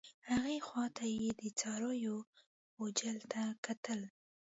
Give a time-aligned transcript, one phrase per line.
[0.29, 2.15] هغې خوا ته یې د څارویو
[2.77, 4.01] غوجل ته کتل.